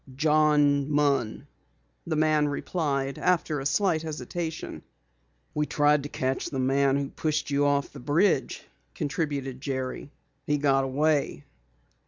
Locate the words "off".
7.67-7.93